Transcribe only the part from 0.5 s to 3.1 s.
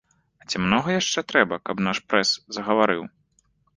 ці многа яшчэ трэба, каб наш прэс загаварыў?